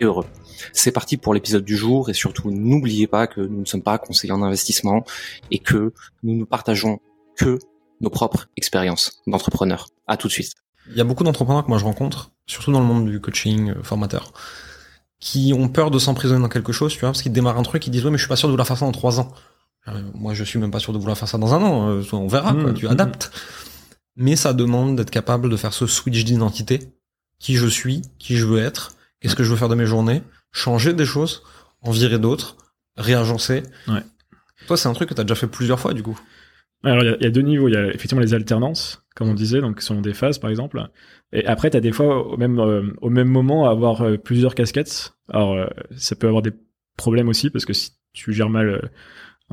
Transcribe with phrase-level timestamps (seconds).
[0.00, 0.26] et heureux.
[0.72, 3.98] C'est parti pour l'épisode du jour et surtout n'oubliez pas que nous ne sommes pas
[3.98, 5.04] conseillers en investissement
[5.50, 7.00] et que nous ne partageons
[7.36, 7.58] que
[8.00, 9.88] nos propres expériences d'entrepreneurs.
[10.06, 10.52] À tout de suite.
[10.90, 13.70] Il y a beaucoup d'entrepreneurs que moi je rencontre, surtout dans le monde du coaching
[13.70, 14.32] euh, formateur,
[15.18, 17.86] qui ont peur de s'emprisonner dans quelque chose, tu vois, parce qu'ils démarrent un truc,
[17.86, 19.32] ils disent ouais mais je suis pas sûr de vouloir faire ça dans trois ans.
[19.88, 22.02] Euh, moi je suis même pas sûr de vouloir faire ça dans un an, euh,
[22.12, 22.90] on verra, quoi, Mmh, tu mmh.
[22.90, 23.30] adaptes.
[24.16, 26.80] Mais ça demande d'être capable de faire ce switch d'identité,
[27.38, 28.94] qui je suis, qui je veux être,
[29.24, 31.42] qu'est-ce que je veux faire de mes journées, changer des choses,
[31.80, 32.56] en virer d'autres,
[32.96, 33.62] réagencer.
[33.88, 34.02] Ouais.
[34.66, 36.20] Toi c'est un truc que t'as déjà fait plusieurs fois du coup.
[36.84, 37.68] Alors, il y, a- il y a deux niveaux.
[37.68, 40.86] Il y a effectivement les alternances, comme on disait, donc selon des phases, par exemple.
[41.32, 44.54] Et après, tu as des fois, au même, euh, au même moment, avoir euh, plusieurs
[44.54, 45.14] casquettes.
[45.30, 45.66] Alors, euh,
[45.96, 46.52] ça peut avoir des
[46.98, 48.90] problèmes aussi, parce que si tu gères mal,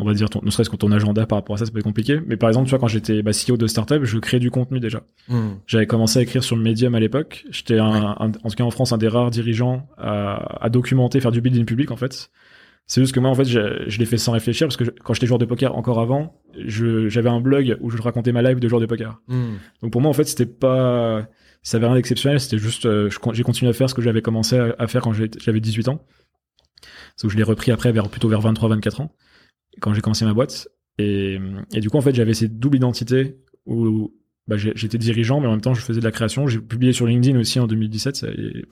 [0.01, 1.77] on va dire, ton, ne serait-ce que ton agenda par rapport à ça, ça peut
[1.79, 2.19] être compliqué.
[2.27, 4.79] Mais par exemple, tu vois, quand j'étais bah, CEO de startup, je créais du contenu
[4.79, 5.03] déjà.
[5.29, 5.51] Hmm.
[5.67, 7.45] J'avais commencé à écrire sur Medium à l'époque.
[7.51, 11.19] J'étais, un, un- en tout cas en France, un des rares dirigeants à, à documenter,
[11.21, 12.29] faire du building public, en fait.
[12.87, 14.91] C'est juste que moi, en fait, je, je l'ai fait sans réfléchir parce que je-
[14.91, 18.59] quand j'étais joueur de poker encore avant, j'avais un blog où je racontais ma live
[18.59, 19.21] de joueur de poker.
[19.27, 19.53] Hmm.
[19.81, 21.25] Donc pour moi, en fait, c'était pas,
[21.63, 22.39] ça avait rien d'exceptionnel.
[22.39, 25.13] C'était juste, euh, j'ai continué à faire ce que j'avais commencé à, à faire quand
[25.13, 26.03] j'avais 18 ans.
[27.21, 29.11] Donc je l'ai repris après, vers, plutôt vers 23-24 ans,
[29.79, 30.67] quand j'ai commencé ma boîte.
[30.97, 31.39] Et,
[31.73, 34.13] du coup, en fait, j'avais cette double identité où
[34.47, 36.47] bah, j'étais dirigeant, mais en même temps, je faisais de la création.
[36.47, 38.15] J'ai publié sur LinkedIn aussi en 2017.
[38.15, 38.27] Ça,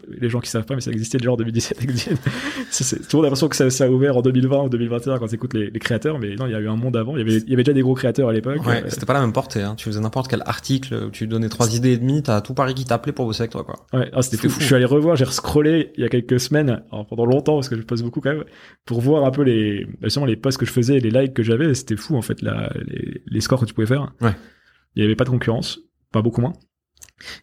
[0.09, 2.15] les gens qui savent pas, mais ça existait déjà en 2017, LinkedIn.
[2.71, 5.53] C'est- toujours l'impression que ça, ça a ouvert en 2020 ou 2021 quand tu écoutes
[5.53, 7.15] les, les créateurs, mais non, il y a eu un monde avant.
[7.15, 8.65] Il y avait, il y avait déjà des gros créateurs à l'époque.
[8.65, 9.61] Ouais, Euh, c'était pas la même portée.
[9.61, 9.75] Hein.
[9.77, 12.83] Tu faisais n'importe quel article, tu donnais trois idées et demie, t'as tout Paris qui
[12.85, 13.85] t'appelait pour bosser avec toi, quoi.
[13.93, 14.49] Ouais, ah, c'était fou.
[14.49, 14.59] fou.
[14.61, 17.69] Je suis allé revoir, j'ai scrollé il y a quelques semaines, alors pendant longtemps parce
[17.69, 18.43] que je poste beaucoup quand même,
[18.85, 21.43] pour voir un peu les, bah, justement les posts que je faisais les likes que
[21.43, 21.73] j'avais.
[21.75, 24.11] C'était fou en fait, la, les, les scores que tu pouvais faire.
[24.19, 24.31] Ouais.
[24.95, 25.79] Il y avait pas de concurrence,
[26.11, 26.53] pas beaucoup moins.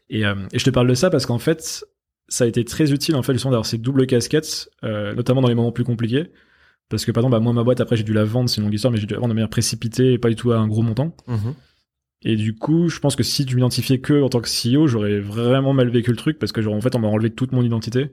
[0.09, 1.85] Et, euh, et je te parle de ça parce qu'en fait,
[2.29, 5.49] ça a été très utile en fait justement d'avoir ces doubles casquettes, euh, notamment dans
[5.49, 6.31] les moments plus compliqués.
[6.89, 8.65] Parce que par exemple, bah, moi ma boîte après j'ai dû la vendre, c'est une
[8.65, 10.59] longue histoire, mais j'ai dû la vendre de manière précipitée et pas du tout à
[10.59, 11.17] un gros montant.
[11.27, 11.55] Mhm.
[12.23, 15.21] Et du coup, je pense que si tu m'identifiais que en tant que CEO, j'aurais
[15.21, 17.63] vraiment mal vécu le truc parce que genre, en fait, on m'a enlevé toute mon
[17.63, 18.11] identité.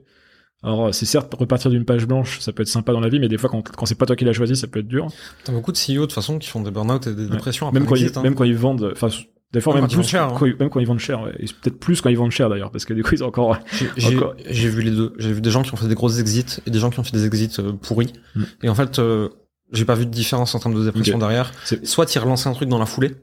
[0.62, 3.28] Alors, c'est certes repartir d'une page blanche, ça peut être sympa dans la vie, mais
[3.28, 5.08] des fois, quand, quand c'est pas toi qui l'as choisi, ça peut être dur.
[5.44, 7.30] T'as beaucoup de CEO de toute façon qui font des burn-out et des Ouais.
[7.30, 7.66] dépressions.
[7.68, 8.22] après Même quand, ils, hein.
[8.22, 9.08] même quand ils vendent, enfin,
[9.52, 10.34] des fois, Même même, quand ils vendent cher, hein.
[10.38, 11.34] quand ils- même quand ils vendent cher, ouais.
[11.38, 13.58] Et peut-être plus quand ils vendent cher d'ailleurs, parce que du coup, ils ont encore.
[13.98, 15.12] J'ai- Encore- vu les deux.
[15.18, 17.04] J'ai vu des gens qui ont fait des grosses exits et des gens qui ont
[17.04, 18.12] fait des exits euh, pourris.
[18.34, 18.42] Mm.
[18.62, 19.28] Et en fait, euh,
[19.72, 21.52] j'ai pas vu de différence en termes de dépression derrière.
[21.84, 23.14] Soit tu relançais un truc dans la foulée.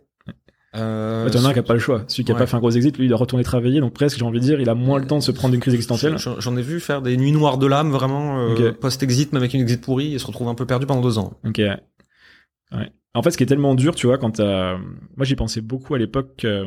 [0.75, 2.03] Euh, Ouais, t'en as un qui a pas le choix.
[2.07, 2.39] Celui qui a Ouais.
[2.39, 4.43] pas fait un gros exit, lui, il doit retourner travailler, donc presque, j'ai envie de
[4.45, 6.15] dire, il a moins le temps de se prendre une crise existentielle.
[6.39, 8.71] J'en ai vu faire des nuits noires de l'âme, vraiment, euh, Ok.
[8.79, 11.33] post-exit, même avec une exit pourrie, et se retrouve un peu perdu pendant deux ans.
[11.45, 11.57] Ok.
[11.59, 12.91] Ouais.
[13.13, 14.77] En fait, ce qui est tellement dur, tu vois, quand t'as...
[14.77, 16.65] Moi, j'y pensais beaucoup à l'époque, euh,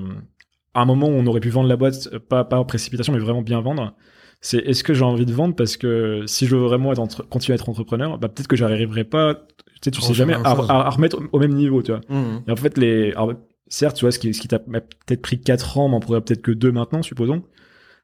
[0.74, 3.40] à un moment où on aurait pu vendre la boîte, pas, en précipitation, mais vraiment
[3.42, 3.94] bien vendre.
[4.42, 7.26] C'est est-ce que j'ai envie de vendre parce que si je veux vraiment être entre-
[7.26, 9.40] continuer à être entrepreneur, bah peut-être que j'arriverai pas, tu
[9.84, 10.66] sais, tu sais jamais, à, chose.
[10.68, 12.02] à- à remettre au même niveau, tu vois.
[12.10, 12.42] Mhm.
[12.46, 13.32] Et en fait, les, alors,
[13.68, 16.20] certes, tu vois, ce qui, ce qui t'a peut-être pris 4 ans, mais on pourrait
[16.20, 17.42] peut-être que 2 maintenant, supposons,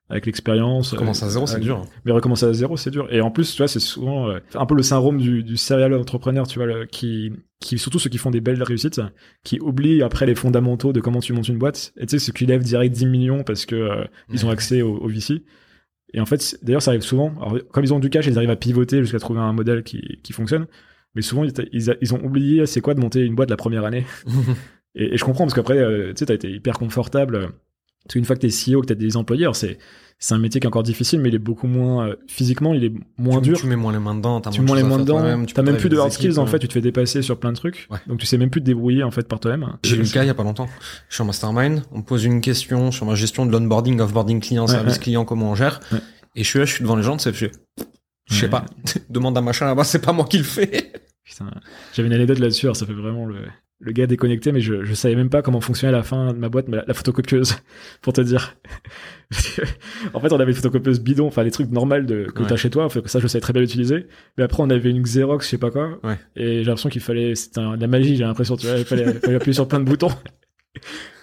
[0.09, 0.94] avec l'expérience.
[0.94, 1.87] Commencer à zéro, c'est dur.
[2.04, 3.06] mais recommencer à zéro, c'est dur.
[3.12, 5.94] Et en plus, tu vois, c'est souvent euh, un peu le syndrome du, du serial
[5.94, 9.00] entrepreneur, tu vois, le- qui, qui, surtout ceux qui font des belles réussites,
[9.44, 11.92] qui oublient après les fondamentaux de comment tu montes une boîte.
[11.97, 14.82] Et tu sais, ceux qui lèvent direct 10 millions parce que euh, ils ont accès
[14.82, 15.44] au, au VC.
[16.12, 17.32] Et en fait, d'ailleurs, ça arrive souvent.
[17.41, 20.19] Alors, comme ils ont du cash, ils arrivent à pivoter jusqu'à trouver un modèle qui,
[20.25, 20.66] qui fonctionne.
[21.15, 23.84] Mais souvent, ils, ils, ils ont oublié c'est quoi de monter une boîte la première
[23.84, 24.04] année?
[24.94, 27.34] Et, et je comprends parce qu'après, euh, tu sais, t'as été hyper confortable.
[27.36, 27.46] euh,
[28.04, 29.78] Parce qu'une fois que t'es CEO, que t'as des employés, alors c'est
[30.22, 32.84] c'est un métier qui est encore difficile, mais il est beaucoup moins euh, physiquement, il
[32.84, 33.58] est moins tu, dur.
[33.58, 35.14] tu mets moins les mains dedans, t'as Tu mets moins les mains dedans.
[35.20, 36.58] toi-même, tu T'as même plus de hard skills en fait.
[36.58, 37.86] Tu te fais dépasser sur plein de trucs.
[37.91, 37.97] Ouais.
[38.06, 39.66] Donc tu sais même plus te débrouiller en fait par toi-même.
[39.82, 40.68] J'ai eu le cas il y a pas longtemps.
[41.09, 44.41] Je suis en mastermind, on me pose une question sur ma gestion de l'onboarding, offboarding
[44.41, 45.00] client, Ouais, service ouais.
[45.00, 45.80] client, comment on gère.
[46.36, 47.47] Et je suis là, je suis devant les gens, c'est je
[48.26, 48.66] je sais pas.
[49.09, 50.92] Demande à machin là-bas, c'est pas moi qui le fais.
[51.24, 51.50] Putain,
[51.94, 52.66] j'avais une anecdote là-dessus.
[52.66, 53.36] alors Ça fait vraiment le
[53.80, 56.48] le gars déconnecté, mais je je savais même pas comment fonctionnait la fin de ma
[56.48, 57.56] boîte, mais la, la photocopieuse,
[58.03, 58.56] pour te dire.
[60.12, 62.48] en fait, on avait une photocopieuse bidon, enfin les trucs normaux de que Ouais.
[62.48, 62.84] t'as chez toi.
[62.84, 64.06] Enfin, ça, je savais très bien l'utiliser.
[64.36, 65.98] Mais après, on avait une Xerox, je sais pas quoi.
[66.03, 66.16] Ouais.
[66.36, 68.16] Et j'ai l'impression qu'il fallait, c'était de la magie.
[68.16, 70.10] J'ai l'impression, tu vois, il fallait, fallait appuyer sur plein de boutons.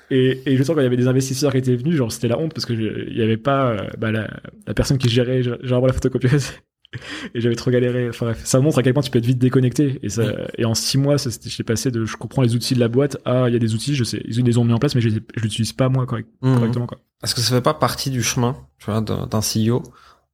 [0.09, 2.29] Et, et je sens quand il y avait des investisseurs qui étaient venus, genre c'était
[2.29, 4.29] la honte parce que il y avait pas euh, bah, la,
[4.65, 6.53] la personne qui gérait genre la photocopieuse.
[7.35, 8.09] et j'avais trop galéré.
[8.09, 9.99] Enfin, ça montre à quel point tu peux être vite déconnecté.
[10.03, 10.23] Et, ça,
[10.57, 13.47] et en six mois, j'ai passé de je comprends les outils de la boîte à
[13.49, 15.09] il y a des outils, je sais, ils les ont mis en place, mais je,
[15.09, 16.55] je l'utilise pas moi correct- Mhm.
[16.55, 16.87] correctement.
[16.87, 16.97] Quoi.
[17.23, 19.83] Est-ce que ça fait pas partie du chemin, tu vois, d'un CEO,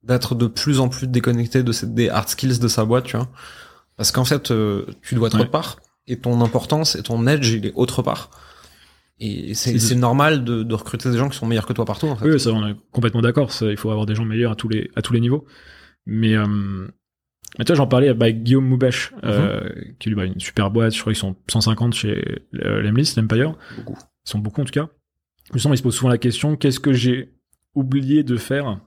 [0.02, 3.28] d'être de plus en plus déconnecté de des hard skills de sa boîte, tu vois
[3.96, 5.40] Parce qu'en fait, euh, tu dois être Ouais.
[5.42, 5.76] autre part,
[6.06, 8.30] et ton importance et ton edge, il est autre part.
[9.20, 12.16] Et c'est normal de, de recruter des gens qui sont meilleurs que toi partout, en
[12.16, 12.28] fait.
[12.28, 13.50] Oui, ça, on est complètement d'accord.
[13.62, 15.46] Il faut avoir des gens meilleurs à tous les, à tous les niveaux.
[16.06, 16.46] Mais, euh,
[17.58, 19.68] mais tu vois, j'en parlais avec Guillaume Moubèche, euh,
[19.98, 20.94] qui lui, bah, une super boîte.
[20.94, 23.56] Je crois qu'ils sont 150 chez euh, l'Emlist, l'Empire.
[23.76, 23.98] Beaucoup.
[24.26, 24.88] Ils sont beaucoup, en tout cas.
[25.52, 27.32] Justement, il se pose souvent la question, qu'est-ce que j'ai
[27.74, 28.80] oublié de faire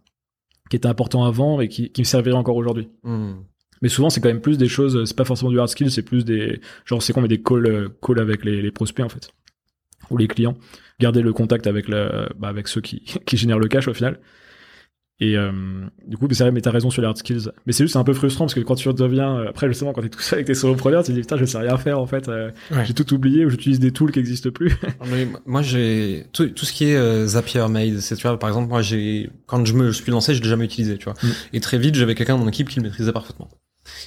[0.70, 2.90] qui était important avant et qui, qui me servirait encore aujourd'hui?
[3.04, 3.36] Hmm.
[3.82, 6.02] Mais souvent, c'est quand même plus des choses, c'est pas forcément du hard skill, c'est
[6.02, 9.10] plus des, genre, c'est qu'on met des calls, euh, calls avec les, les prospects, en
[9.10, 9.32] fait.
[10.10, 10.58] Ou les clients.
[11.00, 14.20] Garder le contact avec le, bah, avec ceux qui, qui génèrent le cash, au final.
[15.20, 15.52] Et, euh,
[16.08, 17.50] du coup, c'est vrai, mais t'as raison sur les hard skills.
[17.66, 19.92] Mais c'est juste c'est un peu frustrant parce que quand tu deviens, euh, après, justement,
[19.92, 22.00] quand t'es tout seul avec tes solopreneurs, tu te dis, putain, je sais rien faire,
[22.00, 22.30] en fait.
[22.30, 22.86] euh, Ouais.
[22.86, 24.76] J'ai tout oublié ou j'utilise des tools qui existent plus.
[25.12, 28.50] Mais moi, j'ai tout, tout ce qui est euh, Zapier, Mail, c'est tu vois, par
[28.50, 31.16] exemple, moi, j'ai quand je me suis lancé, je l'ai jamais utilisé, tu vois.
[31.24, 31.28] Mm.
[31.54, 33.50] Et très vite, j'avais quelqu'un dans mon équipe qui le maîtrisait parfaitement.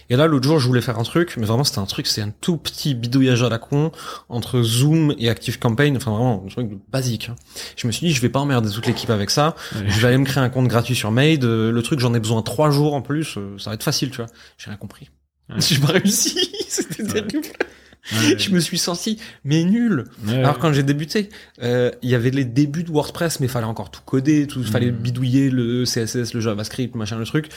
[0.09, 2.21] Et là, l'autre jour, je voulais faire un truc, mais vraiment, c'était un truc, c'est
[2.23, 3.93] un tout petit bidouillage à la con
[4.29, 7.29] entre Zoom et ActiveCampaign, enfin vraiment, un truc basique.
[7.31, 7.37] hein.
[7.77, 9.55] Je me suis dit, je vais pas emmerder toute l'équipe avec ça.
[9.87, 11.45] Je vais aller me créer un compte gratuit sur Made.
[11.45, 13.37] euh, Le truc, j'en ai besoin trois jours en plus.
[13.37, 14.27] euh, Ça va être facile, tu vois.
[14.59, 15.11] J'ai rien compris.
[15.49, 15.57] Ouais.
[15.61, 16.51] J'ai pas réussi.
[16.69, 17.09] C'était Ouais.
[17.27, 17.47] terrible.
[18.13, 18.39] Ouais.
[18.39, 20.07] Je me suis senti, mais nul.
[20.25, 20.37] Ouais.
[20.37, 21.29] Alors quand j'ai débuté,
[21.63, 24.65] euh, il y avait les débuts de WordPress, mais il fallait encore tout coder, tout,
[24.65, 24.97] fallait Mm.
[24.97, 27.51] bidouiller le CSS, le JavaScript, machin, le truc.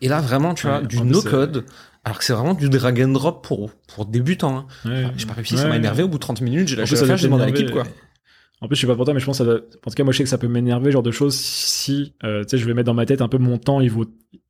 [0.00, 1.64] Et là, vraiment, tu vois, Ouais, du no-code,
[2.04, 4.56] alors que c'est vraiment du drag and drop pour, pour débutants.
[4.58, 4.66] Hein.
[4.86, 5.06] Ouais.
[5.16, 5.70] J'ai pas réussi, ça Ouais.
[5.70, 6.02] m'a énervé.
[6.02, 7.84] Au bout de 30 minutes, j'ai lâché ça doit j'ai demandé à l'équipe, quoi.
[8.62, 9.50] En plus, je sais pas pour toi, mais je pense que ça.
[9.52, 12.42] En tout cas, moi, je sais que ça peut m'énerver, genre de choses, si, euh,
[12.44, 14.04] tu sais, je vais mettre dans ma tête un peu mon temps, il vaut,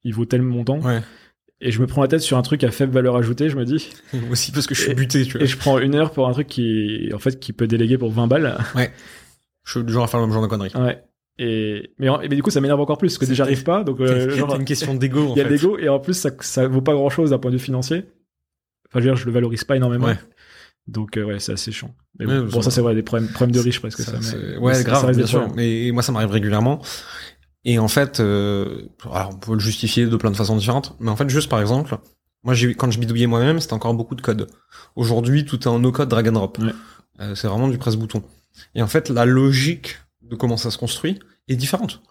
[0.05, 0.81] il vaut tel montant.
[0.81, 1.01] Ouais.
[1.61, 3.65] Et je me prends la tête sur un truc à faible valeur ajoutée, je me
[3.65, 3.91] dis,
[4.31, 5.43] Aussi parce que je suis buté, tu vois.
[5.43, 8.11] et je prends une heure pour un truc qui, en fait, qui peut déléguer pour
[8.11, 8.57] 20 balles.
[9.65, 10.73] Je suis du genre à faire le même genre de conneries.
[10.75, 11.03] Ouais.
[11.43, 14.29] Et, mais, du coup, ça m'énerve encore plus, parce que déjà, j'arrive pas, donc, euh,
[14.37, 16.93] genre, une question d'ego, il y a l'ego, et en plus, ça, ça vaut pas
[16.93, 18.05] grand chose d'un point de vue financier.
[18.89, 20.09] Enfin, je veux dire, je le valorise pas énormément.
[20.09, 20.19] Ouais.
[20.87, 21.95] Donc, euh, ouais, c'est assez chiant.
[22.19, 24.21] Mais Ouais, bon, ça- bon, ça, c'est vrai, des problèmes, problèmes de riches, presque, ça.
[24.21, 25.49] Ça, mais- ouais, ça- grave, ça bien sûr.
[25.55, 26.83] Mais moi, ça m'arrive régulièrement.
[27.65, 30.95] Et en fait, euh, alors on peut le justifier de plein de façons différentes.
[31.01, 31.97] Mais en fait, juste par exemple,
[32.43, 34.47] moi, quand je bidouillais moi-même, c'était encore beaucoup de code.
[34.97, 36.59] Aujourd'hui, tout est en no-code drag and drop.
[36.59, 36.73] Ouais.
[37.21, 38.23] Euh, c'est vraiment du presse-bouton.
[38.75, 42.03] Et en fait, la logique de comment ça se construit est différente.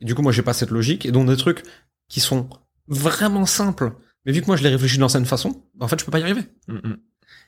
[0.00, 1.06] Et du coup, moi, j'ai pas cette logique.
[1.06, 1.62] Et donc, des trucs
[2.08, 2.48] qui sont
[2.88, 3.92] vraiment simples.
[4.26, 6.18] Mais vu que moi, je les réfléchis d'une certaine façon, en fait, je peux pas
[6.18, 6.42] y arriver.
[6.68, 6.96] Mm, mm,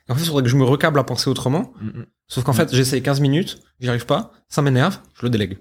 [0.09, 1.73] en fait, il faudrait que je me recable à penser autrement.
[1.81, 2.03] mm.
[2.29, 5.59] Sauf qu'en fait, j'essaye 15 minutes, j'y arrive pas, ça m'énerve, je le délègue.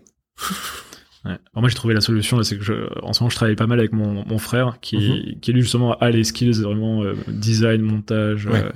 [1.24, 1.32] Ouais.
[1.32, 3.66] Alors moi j'ai trouvé la solution, c'est que je, en ce moment je travaille pas
[3.66, 5.40] mal avec mon, mon frère qui, Mhm.
[5.40, 8.46] qui lui justement a les skills vraiment euh, design, montage.
[8.46, 8.64] Ouais.
[8.64, 8.72] euh,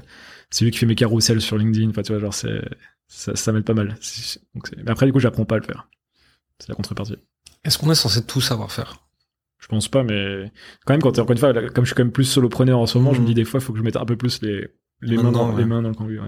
[0.50, 1.90] c'est lui qui fait mes carousels sur LinkedIn.
[1.92, 2.62] Enfin tu vois genre c'est
[3.08, 3.96] ça, ça m'aide pas mal.
[4.56, 5.88] Donc, mais après du coup j'apprends pas à le faire.
[6.60, 7.18] C'est la contrepartie.
[7.64, 8.98] Est-ce qu'on est censé tout savoir faire?
[9.60, 10.52] Je pense pas, mais
[10.86, 12.98] quand même quand encore une fois comme je suis quand même plus solopreneur en ce
[12.98, 13.28] moment, je me Mhm.
[13.28, 14.68] dis des fois il faut que je mette un peu plus les
[15.02, 15.58] les Main mains dans, ouais.
[15.58, 16.20] les mains dans le cambouis.
[16.20, 16.28] Ouais.